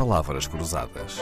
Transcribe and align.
palavras 0.00 0.46
cruzadas. 0.46 1.18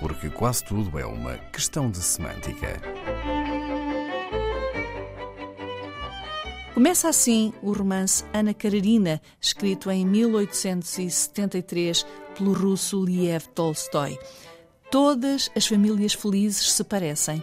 Porque 0.00 0.28
quase 0.28 0.64
tudo 0.64 0.98
é 0.98 1.06
uma 1.06 1.38
questão 1.52 1.88
de 1.88 1.98
semântica. 1.98 2.82
Começa 6.74 7.08
assim 7.08 7.52
o 7.62 7.70
romance 7.70 8.24
Ana 8.34 8.52
Karenina, 8.52 9.22
escrito 9.40 9.88
em 9.88 10.04
1873 10.04 12.04
pelo 12.36 12.54
russo 12.54 13.04
Liev 13.04 13.46
Tolstói. 13.54 14.18
Todas 14.90 15.48
as 15.54 15.64
famílias 15.64 16.12
felizes 16.12 16.72
se 16.72 16.82
parecem. 16.82 17.40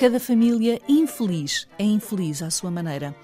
Cada 0.00 0.18
família 0.18 0.80
infeliz 0.88 1.68
é 1.78 1.84
infeliz 1.84 2.42
à 2.42 2.50
sua 2.50 2.72
maneira. 2.72 3.14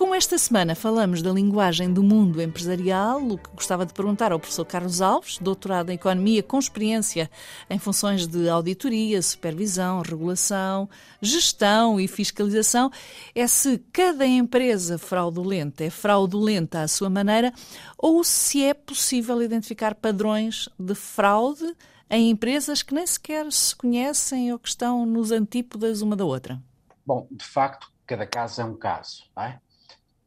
Como 0.00 0.14
esta 0.14 0.38
semana 0.38 0.74
falamos 0.74 1.20
da 1.20 1.30
linguagem 1.30 1.92
do 1.92 2.02
mundo 2.02 2.40
empresarial, 2.40 3.22
o 3.22 3.36
que 3.36 3.50
gostava 3.50 3.84
de 3.84 3.92
perguntar 3.92 4.32
ao 4.32 4.40
professor 4.40 4.64
Carlos 4.64 5.02
Alves, 5.02 5.36
doutorado 5.36 5.90
em 5.90 5.96
Economia 5.96 6.42
com 6.42 6.58
experiência 6.58 7.30
em 7.68 7.78
funções 7.78 8.26
de 8.26 8.48
auditoria, 8.48 9.20
supervisão, 9.20 10.00
regulação, 10.00 10.88
gestão 11.20 12.00
e 12.00 12.08
fiscalização, 12.08 12.90
é 13.34 13.46
se 13.46 13.76
cada 13.92 14.26
empresa 14.26 14.96
fraudulenta 14.96 15.84
é 15.84 15.90
fraudulenta 15.90 16.80
à 16.80 16.88
sua 16.88 17.10
maneira 17.10 17.52
ou 17.98 18.24
se 18.24 18.64
é 18.64 18.72
possível 18.72 19.42
identificar 19.42 19.94
padrões 19.94 20.66
de 20.78 20.94
fraude 20.94 21.76
em 22.08 22.30
empresas 22.30 22.82
que 22.82 22.94
nem 22.94 23.06
sequer 23.06 23.52
se 23.52 23.76
conhecem 23.76 24.50
ou 24.50 24.58
que 24.58 24.70
estão 24.70 25.04
nos 25.04 25.30
antípodas 25.30 26.00
uma 26.00 26.16
da 26.16 26.24
outra. 26.24 26.58
Bom, 27.04 27.28
de 27.30 27.44
facto, 27.44 27.92
cada 28.06 28.26
caso 28.26 28.62
é 28.62 28.64
um 28.64 28.74
caso, 28.74 29.24
não 29.36 29.42
é? 29.42 29.60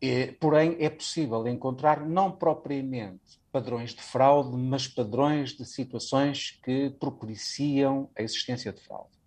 É, 0.05 0.33
porém, 0.33 0.75
é 0.79 0.89
possível 0.89 1.47
encontrar 1.47 2.05
não 2.05 2.29
propriamente 2.29 3.39
padrões 3.49 3.95
de 3.95 4.01
fraude, 4.01 4.53
mas 4.57 4.85
padrões 4.85 5.51
de 5.55 5.63
situações 5.63 6.59
que 6.61 6.89
propiciam 6.99 8.09
a 8.13 8.21
existência 8.21 8.73
de 8.73 8.81
fraude. 8.81 9.17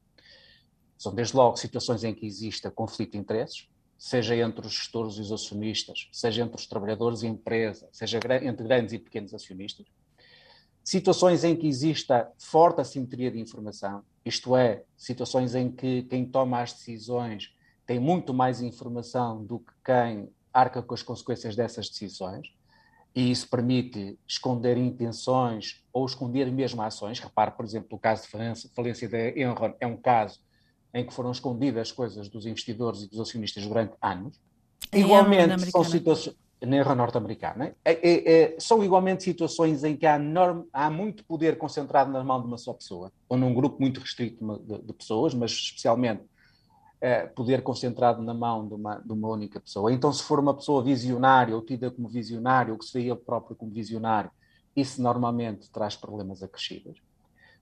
São, 0.98 1.14
desde 1.14 1.34
logo, 1.34 1.56
situações 1.56 2.04
em 2.04 2.12
que 2.12 2.26
exista 2.26 2.70
conflito 2.70 3.12
de 3.12 3.18
interesses, 3.18 3.66
seja 3.96 4.36
entre 4.36 4.66
os 4.66 4.74
gestores 4.74 5.14
e 5.14 5.22
os 5.22 5.32
acionistas, 5.32 6.10
seja 6.12 6.42
entre 6.42 6.56
os 6.56 6.66
trabalhadores 6.66 7.22
e 7.22 7.26
a 7.26 7.30
empresa, 7.30 7.88
seja 7.90 8.20
entre 8.42 8.68
grandes 8.68 8.92
e 8.92 8.98
pequenos 8.98 9.32
acionistas. 9.32 9.86
Situações 10.84 11.42
em 11.42 11.56
que 11.56 11.66
exista 11.66 12.30
forte 12.36 12.82
assimetria 12.82 13.30
de 13.30 13.40
informação, 13.40 14.02
isto 14.26 14.54
é, 14.54 14.84
situações 14.94 15.54
em 15.54 15.70
que 15.70 16.02
quem 16.02 16.26
toma 16.26 16.60
as 16.60 16.74
decisões 16.74 17.56
tem 17.86 17.98
muito 17.98 18.34
mais 18.34 18.60
informação 18.60 19.42
do 19.42 19.60
que 19.60 19.72
quem 19.82 20.28
arca 20.58 20.82
com 20.82 20.94
as 20.94 21.02
consequências 21.02 21.54
dessas 21.54 21.88
decisões, 21.88 22.48
e 23.14 23.30
isso 23.30 23.48
permite 23.48 24.18
esconder 24.28 24.76
intenções 24.76 25.82
ou 25.92 26.04
esconder 26.04 26.50
mesmo 26.52 26.82
ações. 26.82 27.18
Repare, 27.18 27.50
por 27.52 27.64
exemplo, 27.64 27.88
o 27.92 27.98
caso 27.98 28.22
de 28.22 28.68
falência 28.74 29.08
da 29.08 29.28
Enron 29.30 29.72
é 29.80 29.86
um 29.86 29.96
caso 29.96 30.40
em 30.92 31.04
que 31.04 31.14
foram 31.14 31.30
escondidas 31.30 31.90
coisas 31.92 32.28
dos 32.28 32.46
investidores 32.46 33.02
e 33.02 33.08
dos 33.08 33.18
acionistas 33.20 33.66
durante 33.66 33.94
anos. 34.02 34.38
Igualmente, 34.92 35.70
são 35.70 35.82
situações 35.82 36.36
na 36.60 36.76
Enron 36.76 36.94
norte-americana, 36.94 37.74
é, 37.84 37.92
é, 37.92 38.32
é, 38.32 38.56
são 38.58 38.82
igualmente 38.82 39.22
situações 39.22 39.84
em 39.84 39.94
que 39.94 40.06
há, 40.06 40.18
há, 40.72 40.90
muito 40.90 41.24
poder 41.24 41.58
concentrado 41.58 42.10
na 42.10 42.24
mão 42.24 42.40
de 42.40 42.46
uma 42.46 42.56
só 42.56 42.72
pessoa, 42.72 43.12
ou 43.28 43.36
num 43.36 43.52
grupo 43.52 43.76
muito 43.78 44.00
restrito 44.00 44.42
de, 44.60 44.78
de 44.82 44.92
pessoas, 44.94 45.34
mas 45.34 45.50
especialmente 45.50 46.22
é, 47.00 47.26
poder 47.26 47.62
concentrado 47.62 48.22
na 48.22 48.34
mão 48.34 48.66
de 48.66 48.74
uma, 48.74 48.96
de 48.96 49.12
uma 49.12 49.28
única 49.28 49.60
pessoa. 49.60 49.92
Então, 49.92 50.12
se 50.12 50.22
for 50.22 50.38
uma 50.38 50.54
pessoa 50.54 50.82
visionária 50.82 51.54
ou 51.54 51.62
tida 51.62 51.90
como 51.90 52.08
visionário, 52.08 52.72
ou 52.72 52.78
que 52.78 52.84
se 52.84 52.92
vê 52.92 53.06
ele 53.06 53.16
próprio 53.16 53.56
como 53.56 53.70
visionário, 53.70 54.30
isso 54.74 55.00
normalmente 55.02 55.70
traz 55.70 55.96
problemas 55.96 56.42
acrescidos. 56.42 57.00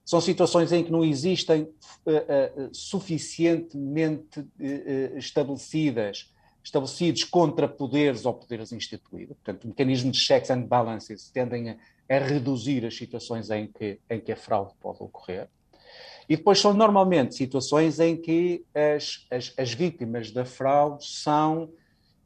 São 0.04 0.20
situações 0.20 0.70
em 0.70 0.84
que 0.84 0.92
não 0.92 1.02
existem 1.02 1.62
uh, 1.62 1.66
uh, 1.66 2.74
suficientemente 2.74 4.46
estabelecidas, 5.16 6.30
estabelecidos 6.62 7.24
contrapoderes 7.24 8.26
ou 8.26 8.34
poderes 8.34 8.70
instituídos. 8.72 9.36
Portanto, 9.36 9.66
mecanismos 9.66 10.16
de 10.16 10.22
checks 10.22 10.50
and 10.50 10.62
balances 10.62 11.30
tendem 11.30 11.70
a, 11.70 11.76
a 12.08 12.18
reduzir 12.18 12.84
as 12.84 12.96
situações 12.96 13.50
em 13.50 13.66
que, 13.66 13.98
em 14.10 14.20
que 14.20 14.32
a 14.32 14.36
fraude 14.36 14.72
pode 14.80 15.02
ocorrer. 15.02 15.48
E 16.28 16.36
depois 16.36 16.58
são 16.58 16.72
normalmente 16.72 17.34
situações 17.34 18.00
em 18.00 18.16
que 18.16 18.64
as, 18.74 19.26
as, 19.30 19.52
as 19.58 19.74
vítimas 19.74 20.30
da 20.30 20.44
fraude 20.44 21.06
são, 21.06 21.70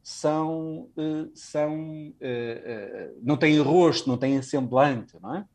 são, 0.01 0.89
uh, 0.97 1.29
são 1.33 2.07
uh, 2.07 2.11
uh, 2.11 3.19
não 3.21 3.35
têm 3.35 3.59
rosto, 3.59 4.09
não 4.09 4.17
têm 4.17 4.41
semblante, 4.41 5.15
não 5.21 5.35
é? 5.35 5.45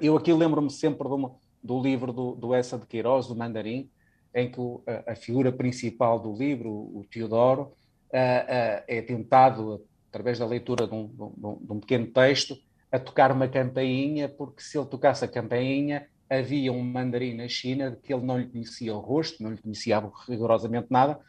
eu 0.00 0.16
aqui 0.16 0.32
lembro-me 0.32 0.70
sempre 0.70 1.08
do, 1.08 1.34
do 1.60 1.82
livro 1.82 2.12
do, 2.12 2.36
do 2.36 2.54
Essa 2.54 2.78
de 2.78 2.86
Queiroz, 2.86 3.26
do 3.26 3.34
Mandarim, 3.34 3.90
em 4.32 4.48
que 4.48 4.60
a, 4.86 5.12
a, 5.12 5.16
figura 5.16 5.50
principal 5.50 6.20
do 6.20 6.32
livro, 6.32 6.70
o 6.70 7.04
Teodoro, 7.10 7.72
é 8.12 9.02
tentado, 9.02 9.84
através 10.08 10.38
da 10.38 10.46
leitura 10.46 10.86
de, 10.86 10.94
um, 10.94 11.08
de 11.08 11.72
um 11.72 11.80
pequeno 11.80 12.06
texto, 12.06 12.56
a 12.92 13.00
tocar 13.00 13.32
uma 13.32 13.48
campainha, 13.48 14.28
porque 14.28 14.62
se 14.62 14.78
ele 14.78 14.86
tocasse 14.86 15.24
a 15.24 15.28
campainha, 15.28 16.06
havia 16.28 16.72
um 16.72 16.82
mandarim 16.82 17.34
na 17.34 17.48
China 17.48 17.98
que 18.02 18.12
ele 18.12 18.24
não 18.24 18.38
lhe 18.38 18.46
conhecia 18.46 18.94
o 18.94 18.98
rosto, 18.98 19.42
não 19.42 19.50
lhe 19.50 19.58
conhecia 19.60 20.02
rigorosamente 20.28 20.88
nada, 20.90 21.20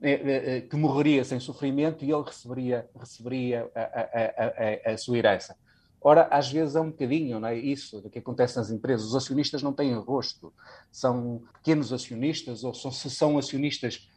eh, 0.00 0.12
eh, 0.12 0.56
eh, 0.56 0.60
que 0.60 0.76
morreria 0.76 1.24
sem 1.24 1.40
sofrimento 1.40 2.04
e 2.04 2.12
ele 2.12 2.22
receberia, 2.22 2.88
receberia 2.98 3.70
a, 3.74 3.80
a, 3.80 4.90
a, 4.90 4.92
a, 4.92 4.96
sua 4.96 5.18
herança. 5.18 5.56
Ora, 6.00 6.28
às 6.30 6.50
vezes 6.50 6.76
é 6.76 6.80
um 6.80 6.90
bocadinho 6.90 7.40
não 7.40 7.48
é, 7.48 7.58
isso 7.58 8.00
do 8.00 8.08
que 8.08 8.20
acontece 8.20 8.56
nas 8.56 8.70
empresas. 8.70 9.06
Os 9.06 9.16
acionistas 9.16 9.62
não 9.62 9.72
têm 9.72 9.92
rosto, 9.94 10.52
são 10.90 11.42
pequenos 11.54 11.92
acionistas, 11.92 12.62
ou 12.62 12.72
são, 12.72 12.92
se 12.92 13.10
são 13.10 13.36
acionistas 13.36 14.08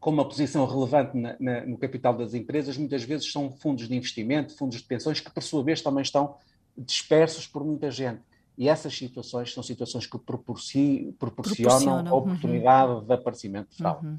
com 0.00 0.10
uma 0.10 0.28
posição 0.28 0.66
relevante 0.66 1.16
na, 1.16 1.36
na, 1.38 1.64
no 1.64 1.78
capital 1.78 2.16
das 2.16 2.34
empresas, 2.34 2.76
muitas 2.76 3.04
vezes 3.04 3.30
são 3.30 3.50
fundos 3.50 3.88
de 3.88 3.94
investimento, 3.94 4.56
fundos 4.56 4.78
de 4.78 4.84
pensões, 4.84 5.20
que 5.20 5.30
por 5.30 5.42
sua 5.42 5.62
vez 5.62 5.80
também 5.80 6.02
estão 6.02 6.36
dispersos 6.76 7.46
por 7.46 7.64
muita 7.64 7.90
gente. 7.90 8.20
E 8.58 8.68
essas 8.68 8.96
situações 8.96 9.52
são 9.52 9.62
situações 9.62 10.06
que 10.06 10.18
proporcionam, 10.18 11.12
proporcionam 11.18 12.04
uhum. 12.04 12.18
oportunidade 12.18 12.92
uhum. 12.92 13.04
de 13.04 13.12
aparecimento 13.12 13.70
de 13.70 13.76
fraude. 13.76 14.06
Uhum. 14.06 14.18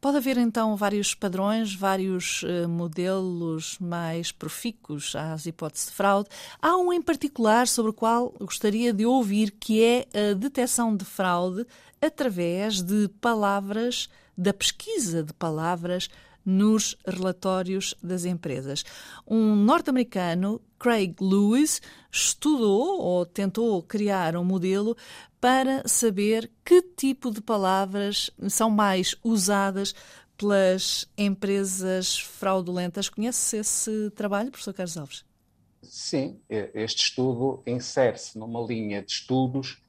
Pode 0.00 0.18
haver 0.18 0.36
então 0.36 0.76
vários 0.76 1.14
padrões, 1.14 1.74
vários 1.74 2.42
uh, 2.42 2.68
modelos 2.68 3.78
mais 3.78 4.30
profícuos 4.30 5.16
às 5.16 5.46
hipóteses 5.46 5.86
de 5.86 5.92
fraude. 5.92 6.28
Há 6.60 6.76
um 6.76 6.92
em 6.92 7.00
particular 7.00 7.66
sobre 7.66 7.90
o 7.90 7.94
qual 7.94 8.34
gostaria 8.38 8.92
de 8.92 9.06
ouvir, 9.06 9.52
que 9.52 9.82
é 9.82 10.06
a 10.30 10.34
detecção 10.34 10.94
de 10.94 11.06
fraude 11.06 11.66
através 12.00 12.82
de 12.82 13.08
palavras, 13.20 14.10
da 14.36 14.52
pesquisa 14.52 15.22
de 15.22 15.32
palavras 15.32 16.08
nos 16.50 16.96
relatórios 17.06 17.94
das 18.02 18.24
empresas. 18.24 18.82
Um 19.26 19.54
norte-americano, 19.54 20.62
Craig 20.78 21.14
Lewis, 21.20 21.82
estudou 22.10 23.02
ou 23.02 23.26
tentou 23.26 23.82
criar 23.82 24.34
um 24.34 24.44
modelo 24.44 24.96
para 25.38 25.86
saber 25.86 26.50
que 26.64 26.80
tipo 26.80 27.30
de 27.30 27.42
palavras 27.42 28.30
são 28.48 28.70
mais 28.70 29.14
usadas 29.22 29.94
pelas 30.38 31.06
empresas 31.18 32.18
fraudulentas. 32.18 33.10
Conhece 33.10 33.58
esse 33.58 34.10
trabalho, 34.12 34.50
professor 34.50 34.72
Carlos 34.72 34.96
Alves? 34.96 35.24
Sim, 35.82 36.40
este 36.48 37.02
estudo 37.02 37.62
insere-se 37.66 38.38
numa 38.38 38.60
linha 38.66 39.02
de 39.02 39.12
estudos 39.12 39.82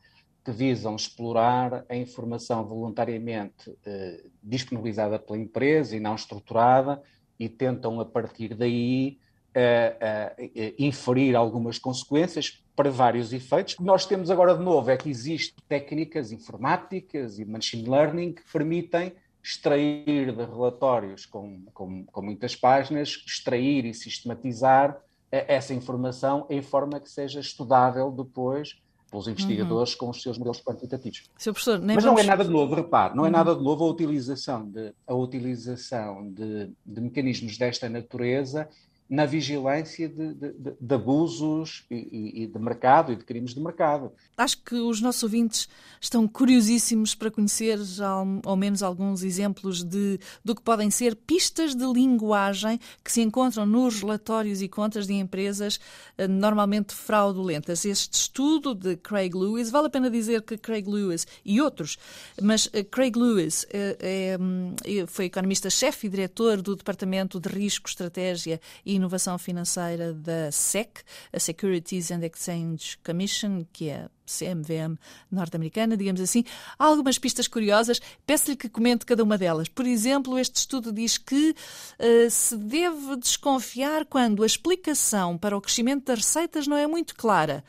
que 0.49 0.51
visam 0.51 0.95
explorar 0.95 1.85
a 1.87 1.95
informação 1.95 2.65
voluntariamente 2.65 3.71
eh, 3.85 4.23
disponibilizada 4.41 5.19
pela 5.19 5.37
empresa 5.37 5.95
e 5.95 5.99
não 5.99 6.15
estruturada 6.15 7.01
e 7.39 7.47
tentam, 7.47 7.99
a 7.99 8.05
partir 8.05 8.55
daí, 8.55 9.19
eh, 9.53 10.35
eh, 10.39 10.73
inferir 10.79 11.35
algumas 11.35 11.77
consequências 11.77 12.63
para 12.75 12.89
vários 12.89 13.31
efeitos. 13.31 13.75
O 13.75 13.77
que 13.77 13.83
nós 13.83 14.07
temos 14.07 14.31
agora 14.31 14.57
de 14.57 14.63
novo 14.63 14.89
é 14.89 14.97
que 14.97 15.09
existem 15.09 15.63
técnicas 15.67 16.31
informáticas 16.31 17.37
e 17.37 17.45
machine 17.45 17.87
learning 17.87 18.33
que 18.33 18.41
permitem 18.51 19.13
extrair 19.43 20.35
de 20.35 20.45
relatórios 20.45 21.27
com, 21.27 21.63
com, 21.73 22.05
com 22.05 22.21
muitas 22.23 22.55
páginas, 22.55 23.09
extrair 23.25 23.85
e 23.85 23.93
sistematizar 23.93 24.99
essa 25.31 25.75
informação 25.75 26.47
em 26.49 26.61
forma 26.61 26.99
que 26.99 27.09
seja 27.09 27.39
estudável 27.39 28.11
depois 28.11 28.75
pelos 29.09 29.27
investigadores 29.27 29.93
uhum. 29.93 29.99
com 29.99 30.09
os 30.09 30.21
seus 30.21 30.37
modelos 30.37 30.61
quantitativos. 30.61 31.23
Professor, 31.41 31.79
Mas 31.81 32.03
vamos... 32.03 32.05
não 32.05 32.19
é 32.19 32.23
nada 32.23 32.43
de 32.43 32.49
novo, 32.49 32.75
repare, 32.75 33.15
não 33.15 33.25
é 33.25 33.27
uhum. 33.27 33.33
nada 33.33 33.55
de 33.55 33.63
novo 33.63 33.83
a 33.85 33.89
utilização 33.89 34.69
de, 34.69 34.93
a 35.07 35.13
utilização 35.13 36.31
de, 36.31 36.71
de 36.85 37.01
mecanismos 37.01 37.57
desta 37.57 37.89
natureza 37.89 38.69
na 39.09 39.25
vigilância 39.25 40.07
de, 40.07 40.33
de, 40.35 40.53
de 40.79 40.95
abusos 40.95 41.83
e, 41.89 42.43
e, 42.43 42.47
de 42.47 42.59
mercado 42.59 43.11
e 43.11 43.15
de 43.15 43.23
crimes 43.23 43.55
de 43.55 43.59
mercado. 43.59 44.11
Acho 44.37 44.61
que 44.61 44.75
os 44.75 45.01
nossos 45.01 45.23
ouvintes 45.23 45.67
estão 45.99 46.27
curiosíssimos 46.27 47.15
para 47.15 47.31
conhecer 47.31 47.79
ao, 48.01 48.27
ao 48.45 48.55
menos 48.55 48.83
alguns 48.83 49.23
exemplos 49.23 49.83
de, 49.83 50.19
do 50.45 50.53
que 50.53 50.61
podem 50.61 50.91
ser 50.91 51.15
pistas 51.15 51.73
de 51.73 51.85
linguagem 51.85 52.79
que 53.03 53.11
se 53.11 53.21
encontram 53.21 53.65
nos 53.65 53.99
relatórios 53.99 54.61
e 54.61 54.67
contas 54.67 55.07
de 55.07 55.13
empresas 55.13 55.79
eh, 56.15 56.27
normalmente 56.27 56.93
fraudulentas. 56.93 57.85
Este 57.85 58.13
estudo 58.13 58.75
de 58.75 58.95
Craig 58.95 59.33
Lewis, 59.33 59.71
vale 59.71 59.87
a 59.87 59.89
pena 59.89 60.11
dizer 60.11 60.43
que 60.43 60.55
Craig 60.55 60.87
Lewis 60.87 61.25
e 61.43 61.59
outros, 61.59 61.97
mas 62.39 62.69
eh, 62.73 62.83
Craig 62.83 63.17
Lewis 63.17 63.65
é, 63.71 64.37
é, 64.85 65.07
foi 65.07 65.25
economista-chefe 65.25 66.05
e 66.05 66.09
diretor 66.11 66.61
do 66.61 66.75
Departamento 66.75 67.39
de 67.39 67.49
Risco, 67.49 67.89
Estratégia 67.89 68.61
e 68.85 68.98
inovação 68.99 69.37
financeira 69.37 70.13
da 70.13 70.51
SEC, 70.51 71.01
a 71.33 71.39
Securities 71.39 72.11
and 72.11 72.23
Exchange 72.23 72.97
Commission, 73.03 73.65
que 73.71 73.89
é 73.89 74.07
CMVM 74.25 74.95
norte-americana, 75.31 75.97
digamos 75.97 76.21
assim. 76.21 76.43
Há 76.77 76.85
algumas 76.85 77.17
pistas 77.17 77.47
curiosas. 77.47 77.99
Peço-lhe 78.25 78.55
que 78.55 78.69
comente 78.69 79.05
cada 79.05 79.23
uma 79.23 79.37
delas. 79.37 79.67
Por 79.67 79.87
exemplo, 79.87 80.37
este 80.37 80.57
estudo 80.57 80.91
diz 80.91 81.17
que 81.17 81.55
uh, 81.99 82.29
se 82.29 82.55
deve 82.55 83.17
desconfiar 83.17 84.05
quando 84.05 84.43
a 84.43 84.45
explicação 84.45 85.37
para 85.37 85.57
o 85.57 85.61
crescimento 85.61 86.05
das 86.05 86.19
receitas 86.19 86.67
não 86.67 86.77
é 86.77 86.85
muito 86.85 87.15
clara. 87.15 87.63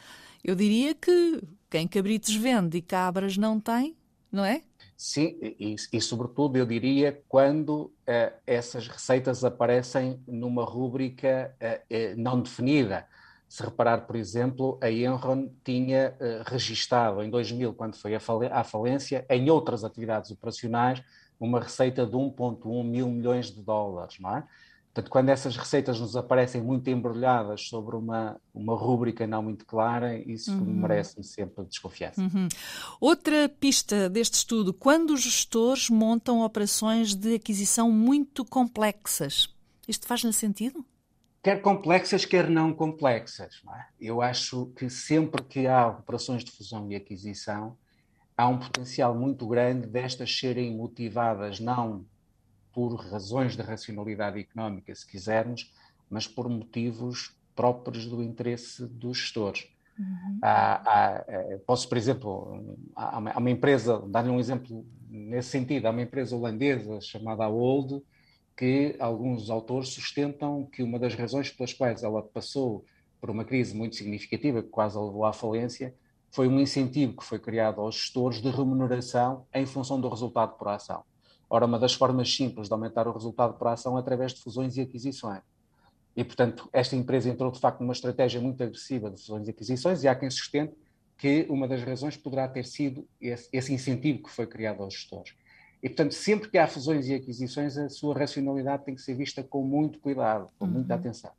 Eu 0.44 0.54
diria 0.54 0.94
que 0.94 1.40
quem 1.70 1.86
cabritos 1.86 2.34
vende 2.34 2.78
e 2.78 2.82
cabras 2.82 3.36
não 3.36 3.58
tem, 3.58 3.96
não 4.30 4.44
é? 4.44 4.62
Sim, 5.02 5.38
e, 5.40 5.76
e, 5.94 5.98
sobretudo 5.98 6.58
eu 6.58 6.66
diria 6.66 7.24
quando 7.26 7.84
uh, 7.84 7.92
essas 8.46 8.86
receitas 8.86 9.42
aparecem 9.42 10.22
numa 10.28 10.62
rúbrica 10.62 11.56
uh, 11.58 11.94
uh, 11.94 12.20
não 12.20 12.42
definida. 12.42 13.06
Se 13.48 13.62
reparar, 13.62 14.02
por 14.02 14.14
exemplo, 14.14 14.78
a 14.78 14.90
Enron 14.90 15.48
tinha 15.64 16.14
registado 16.46 17.22
em 17.22 17.30
2000, 17.30 17.72
quando 17.72 17.96
foi 17.96 18.14
à 18.14 18.62
falência, 18.62 19.24
em 19.30 19.48
outras 19.48 19.84
atividades 19.84 20.30
operacionais, 20.30 21.02
uma 21.40 21.60
receita 21.60 22.04
de 22.06 22.12
1,1 22.12 22.84
mil 22.84 23.08
milhões 23.08 23.50
de 23.50 23.62
dólares, 23.62 24.18
não 24.20 24.36
é? 24.36 24.44
Portanto, 25.00 25.10
quando 25.10 25.28
essas 25.30 25.56
receitas 25.56 25.98
nos 25.98 26.14
aparecem 26.14 26.60
muito 26.60 26.90
embrulhadas 26.90 27.62
sobre 27.68 27.96
uma, 27.96 28.38
uma 28.52 28.76
rúbrica 28.76 29.26
não 29.26 29.42
muito 29.42 29.64
clara, 29.64 30.18
isso 30.18 30.52
uhum. 30.52 30.82
merece-me 30.82 31.24
sempre 31.24 31.64
desconfiança. 31.64 32.20
Uhum. 32.20 32.48
Outra 33.00 33.48
pista 33.48 34.10
deste 34.10 34.34
estudo: 34.34 34.74
quando 34.74 35.12
os 35.12 35.22
gestores 35.22 35.88
montam 35.88 36.42
operações 36.42 37.14
de 37.14 37.36
aquisição 37.36 37.90
muito 37.90 38.44
complexas. 38.44 39.48
Isto 39.88 40.06
faz-lhe 40.06 40.32
sentido? 40.32 40.84
Quer 41.42 41.62
complexas, 41.62 42.24
quer 42.24 42.50
não 42.50 42.72
complexas. 42.72 43.60
Não 43.64 43.74
é? 43.74 43.88
Eu 43.98 44.20
acho 44.20 44.66
que 44.76 44.90
sempre 44.90 45.42
que 45.44 45.66
há 45.66 45.88
operações 45.88 46.44
de 46.44 46.50
fusão 46.50 46.90
e 46.90 46.94
aquisição, 46.94 47.76
há 48.36 48.46
um 48.46 48.58
potencial 48.58 49.14
muito 49.14 49.46
grande 49.46 49.86
destas 49.86 50.38
serem 50.38 50.76
motivadas 50.76 51.58
não 51.58 52.04
por 52.72 52.94
razões 52.94 53.56
de 53.56 53.62
racionalidade 53.62 54.38
económica, 54.38 54.94
se 54.94 55.06
quisermos, 55.06 55.72
mas 56.08 56.26
por 56.26 56.48
motivos 56.48 57.36
próprios 57.54 58.06
do 58.06 58.22
interesse 58.22 58.86
dos 58.86 59.18
gestores. 59.18 59.66
Uhum. 59.98 60.38
Há, 60.42 60.82
há, 60.90 61.24
eh, 61.28 61.60
posso, 61.66 61.88
por 61.88 61.98
exemplo, 61.98 62.76
há 62.94 63.18
uma, 63.18 63.30
há 63.32 63.38
uma 63.38 63.50
empresa, 63.50 64.02
dar-lhe 64.08 64.30
um 64.30 64.40
exemplo 64.40 64.86
nesse 65.08 65.50
sentido, 65.50 65.86
há 65.86 65.90
uma 65.90 66.02
empresa 66.02 66.34
holandesa 66.34 67.00
chamada 67.00 67.46
Old, 67.48 68.02
que 68.56 68.96
alguns 68.98 69.50
autores 69.50 69.90
sustentam 69.90 70.66
que 70.66 70.82
uma 70.82 70.98
das 70.98 71.14
razões 71.14 71.50
pelas 71.50 71.72
quais 71.72 72.02
ela 72.02 72.22
passou 72.22 72.84
por 73.20 73.30
uma 73.30 73.44
crise 73.44 73.76
muito 73.76 73.96
significativa, 73.96 74.62
que 74.62 74.68
quase 74.68 74.96
a 74.96 75.00
levou 75.00 75.24
à 75.24 75.32
falência, 75.32 75.94
foi 76.30 76.48
um 76.48 76.60
incentivo 76.60 77.16
que 77.16 77.24
foi 77.24 77.38
criado 77.38 77.80
aos 77.80 77.96
gestores 77.96 78.40
de 78.40 78.48
remuneração 78.48 79.46
em 79.52 79.66
função 79.66 80.00
do 80.00 80.08
resultado 80.08 80.56
por 80.56 80.68
ação. 80.68 81.02
Ora, 81.50 81.66
uma 81.66 81.80
das 81.80 81.92
formas 81.92 82.32
simples 82.32 82.68
de 82.68 82.72
aumentar 82.72 83.08
o 83.08 83.12
resultado 83.12 83.54
por 83.54 83.66
ação 83.66 83.96
é 83.96 84.00
através 84.00 84.32
de 84.32 84.40
fusões 84.40 84.76
e 84.76 84.80
aquisições. 84.80 85.42
E, 86.16 86.22
portanto, 86.22 86.68
esta 86.72 86.94
empresa 86.94 87.28
entrou, 87.28 87.50
de 87.50 87.58
facto, 87.58 87.80
numa 87.80 87.92
estratégia 87.92 88.40
muito 88.40 88.62
agressiva 88.62 89.10
de 89.10 89.20
fusões 89.20 89.48
e 89.48 89.50
aquisições, 89.50 90.04
e 90.04 90.08
há 90.08 90.14
quem 90.14 90.30
sustente 90.30 90.72
que 91.18 91.46
uma 91.50 91.66
das 91.66 91.82
razões 91.82 92.16
poderá 92.16 92.48
ter 92.48 92.64
sido 92.64 93.06
esse, 93.20 93.48
esse 93.52 93.74
incentivo 93.74 94.22
que 94.22 94.30
foi 94.30 94.46
criado 94.46 94.82
aos 94.82 94.94
gestores. 94.94 95.34
E, 95.82 95.88
portanto, 95.88 96.12
sempre 96.12 96.48
que 96.48 96.56
há 96.56 96.66
fusões 96.66 97.08
e 97.08 97.14
aquisições, 97.14 97.76
a 97.76 97.88
sua 97.88 98.16
racionalidade 98.16 98.84
tem 98.84 98.94
que 98.94 99.02
ser 99.02 99.14
vista 99.14 99.42
com 99.42 99.62
muito 99.64 99.98
cuidado, 99.98 100.48
com 100.58 100.66
uhum. 100.66 100.72
muita 100.72 100.94
atenção. 100.94 101.32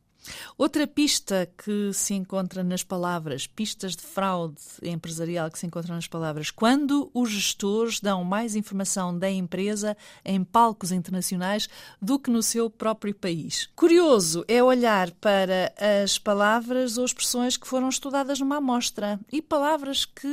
Outra 0.58 0.86
pista 0.86 1.50
que 1.58 1.92
se 1.94 2.14
encontra 2.14 2.64
nas 2.64 2.84
palavras, 2.84 3.48
pistas 3.48 3.96
de 3.96 4.04
fraude 4.04 4.62
empresarial 4.84 5.50
que 5.50 5.58
se 5.58 5.66
encontram 5.66 5.96
nas 5.96 6.08
palavras, 6.08 6.52
quando 6.52 7.10
os 7.14 7.30
gestores 7.30 8.00
dão 8.00 8.24
mais 8.24 8.56
informação 8.56 9.18
da 9.18 9.30
empresa 9.30 9.98
em 10.24 10.44
palcos 10.44 10.92
internacionais 10.92 11.68
do 12.02 12.20
que 12.20 12.30
no 12.30 12.44
seu 12.44 12.70
próprio 12.70 13.16
país. 13.16 13.70
Curioso 13.76 14.46
é 14.48 14.62
olhar 14.62 15.12
para 15.12 15.74
as 16.04 16.18
palavras 16.18 16.98
ou 16.98 17.06
expressões 17.06 17.58
que 17.58 17.68
foram 17.68 17.90
estudadas 17.90 18.40
numa 18.40 18.58
amostra 18.58 19.20
e 19.32 19.42
palavras 19.42 20.06
que 20.06 20.28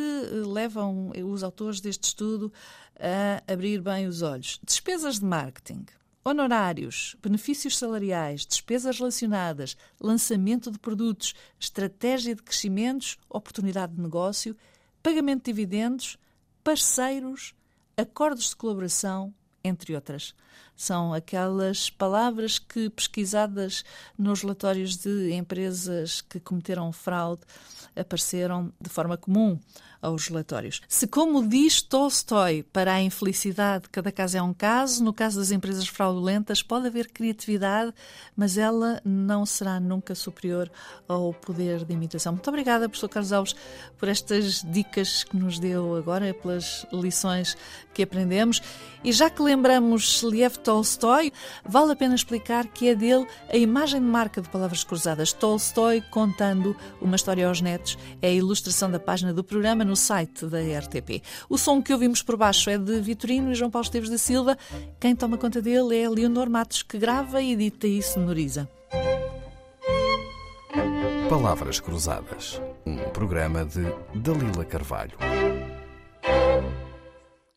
levam 0.47 1.13
os 1.25 1.43
autores 1.43 1.81
deste 1.81 2.05
estudo 2.05 2.53
a 2.99 3.43
abrir 3.53 3.81
bem 3.81 4.07
os 4.07 4.23
olhos. 4.23 4.59
Despesas 4.65 5.21
de 5.21 5.25
marketing, 5.25 5.87
honorários, 6.29 7.17
benefícios 7.23 7.77
salariais, 7.77 8.47
despesas 8.47 8.99
relacionadas, 8.99 9.77
lançamento 10.01 10.71
de 10.71 10.79
produtos, 10.79 11.35
estratégia 11.59 12.35
de 12.35 12.43
crescimentos, 12.43 13.19
oportunidade 13.29 13.95
de 13.95 14.01
negócio, 14.01 14.57
pagamento 15.03 15.45
de 15.45 15.53
dividendos, 15.53 16.19
parceiros, 16.63 17.55
acordos 17.97 18.51
de 18.51 18.57
colaboração, 18.57 19.35
entre 19.65 19.95
outras. 19.95 20.35
São 20.79 21.13
aquelas 21.13 21.91
palavras 21.91 22.57
que, 22.57 22.89
pesquisadas 22.89 23.85
nos 24.17 24.43
relatórios 24.43 24.97
de 24.97 25.33
empresas 25.33 26.21
que 26.21 26.39
cometeram 26.39 26.93
fraude, 26.93 27.43
apareceram 27.97 28.73
de 28.81 28.89
forma 28.89 29.17
comum 29.17 29.59
aos 30.01 30.29
relatórios. 30.29 30.81
Se, 30.89 31.07
como 31.07 31.47
diz 31.47 31.83
Tolstói, 31.83 32.63
para 32.63 32.95
a 32.95 33.03
infelicidade 33.03 33.89
cada 33.91 34.13
caso 34.13 34.37
é 34.37 34.43
um 34.43 34.55
caso, 34.55 35.03
no 35.03 35.13
caso 35.13 35.41
das 35.41 35.51
empresas 35.51 35.89
fraudulentas 35.89 36.63
pode 36.63 36.87
haver 36.87 37.11
criatividade, 37.11 37.93
mas 38.37 38.57
ela 38.57 39.01
não 39.05 39.45
será 39.45 39.81
nunca 39.81 40.15
superior 40.15 40.71
ao 41.09 41.35
poder 41.35 41.85
de 41.85 41.93
imitação. 41.93 42.33
Muito 42.33 42.49
obrigada, 42.49 42.89
professor 42.89 43.09
Carlos 43.09 43.33
Alves, 43.33 43.57
por 43.99 44.09
estas 44.09 44.63
dicas 44.63 45.25
que 45.25 45.37
nos 45.37 45.59
deu 45.59 45.97
agora, 45.97 46.33
pelas 46.33 46.87
lições 46.93 47.57
que 47.93 48.03
aprendemos. 48.03 48.63
E 49.03 49.13
já 49.13 49.29
que 49.29 49.43
lembramos 49.43 50.23
Liev 50.23 50.59
Tolstói, 50.69 51.33
vale 51.65 51.93
a 51.93 51.97
pena 51.97 52.15
explicar 52.15 52.67
que 52.67 52.91
é 52.91 52.95
dele 52.95 53.27
a 53.51 53.57
imagem 53.57 54.03
de 54.03 54.07
marca 54.07 54.43
de 54.43 54.51
Palavras 54.51 54.85
Cruzadas. 54.85 55.33
Tolstói 55.33 56.03
contando 56.11 56.77
uma 57.01 57.17
história 57.17 57.49
aos 57.49 57.63
netos 57.63 57.97
é 58.21 58.29
a 58.29 58.33
ilustração 58.33 58.91
da 58.91 59.01
página 59.01 59.33
do 59.33 59.43
programa 59.43 59.83
no 59.83 59.97
site 59.97 60.45
da 60.45 60.59
RTP. 60.59 61.23
O 61.49 61.57
som 61.57 61.81
que 61.81 61.91
ouvimos 61.91 62.21
por 62.21 62.37
baixo 62.37 62.69
é 62.69 62.77
de 62.77 63.01
Vitorino 63.01 63.51
e 63.51 63.55
João 63.55 63.71
Paulo 63.71 63.87
Esteves 63.87 64.11
da 64.11 64.19
Silva. 64.19 64.59
Quem 65.01 65.17
toma 65.17 65.39
conta 65.39 65.63
dele 65.63 65.97
é 65.97 66.07
Leonor 66.07 66.51
Matos, 66.51 66.83
que 66.83 66.99
grava, 66.99 67.43
edita 67.43 67.87
e 67.87 68.03
sonoriza. 68.03 68.69
Palavras 71.31 71.81
Cruzadas, 71.81 72.61
um 72.85 72.99
programa 73.09 73.65
de 73.65 73.87
Dalila 74.15 74.67
Carvalho. 74.67 75.17